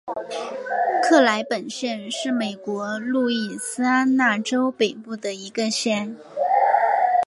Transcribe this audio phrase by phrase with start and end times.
[1.03, 6.17] 克莱本县是美国路易斯安那州北部的一个县。